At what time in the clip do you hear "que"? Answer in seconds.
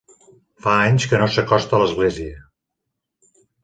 1.13-1.21